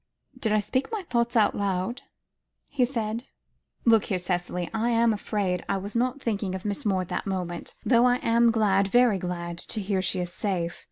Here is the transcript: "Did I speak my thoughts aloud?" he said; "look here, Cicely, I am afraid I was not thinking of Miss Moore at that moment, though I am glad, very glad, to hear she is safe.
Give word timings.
"Did 0.39 0.51
I 0.51 0.57
speak 0.57 0.91
my 0.91 1.03
thoughts 1.03 1.35
aloud?" 1.35 2.01
he 2.71 2.85
said; 2.85 3.25
"look 3.85 4.05
here, 4.05 4.17
Cicely, 4.17 4.67
I 4.73 4.89
am 4.89 5.13
afraid 5.13 5.63
I 5.69 5.77
was 5.77 5.95
not 5.95 6.19
thinking 6.19 6.55
of 6.55 6.65
Miss 6.65 6.87
Moore 6.87 7.01
at 7.01 7.09
that 7.09 7.27
moment, 7.27 7.75
though 7.85 8.05
I 8.05 8.15
am 8.25 8.49
glad, 8.49 8.87
very 8.87 9.19
glad, 9.19 9.59
to 9.59 9.79
hear 9.79 10.01
she 10.01 10.19
is 10.19 10.33
safe. 10.33 10.79